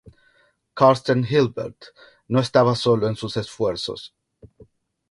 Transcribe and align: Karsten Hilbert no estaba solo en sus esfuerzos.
Karsten 0.73 1.21
Hilbert 1.29 1.85
no 2.29 2.39
estaba 2.39 2.73
solo 2.73 3.07
en 3.07 3.15
sus 3.15 3.37
esfuerzos. 3.37 4.15